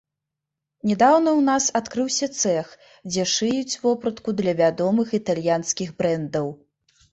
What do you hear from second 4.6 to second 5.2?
вядомых